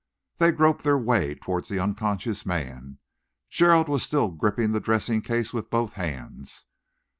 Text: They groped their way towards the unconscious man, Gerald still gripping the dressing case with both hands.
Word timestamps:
They 0.39 0.51
groped 0.51 0.81
their 0.83 0.97
way 0.97 1.35
towards 1.35 1.69
the 1.69 1.77
unconscious 1.77 2.43
man, 2.43 2.97
Gerald 3.51 4.01
still 4.01 4.29
gripping 4.29 4.71
the 4.71 4.79
dressing 4.79 5.21
case 5.21 5.53
with 5.53 5.69
both 5.69 5.93
hands. 5.93 6.65